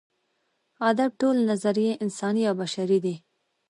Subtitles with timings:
[0.89, 3.15] ادب ټولې نظریې انساني یا بشري دي.